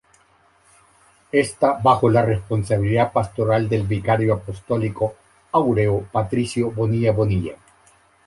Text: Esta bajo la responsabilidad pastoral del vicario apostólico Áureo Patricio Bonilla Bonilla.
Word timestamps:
Esta 1.31 1.73
bajo 1.73 2.09
la 2.09 2.23
responsabilidad 2.23 3.11
pastoral 3.13 3.69
del 3.69 3.83
vicario 3.83 4.33
apostólico 4.33 5.13
Áureo 5.51 6.01
Patricio 6.11 6.71
Bonilla 6.71 7.11
Bonilla. 7.11 7.53